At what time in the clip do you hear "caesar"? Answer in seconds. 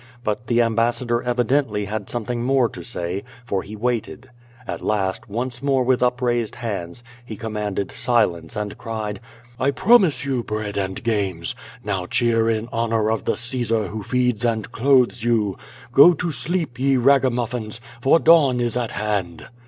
13.37-13.89